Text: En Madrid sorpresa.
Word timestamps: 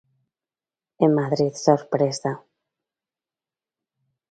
En 1.05 1.09
Madrid 1.19 1.53
sorpresa. 1.65 2.31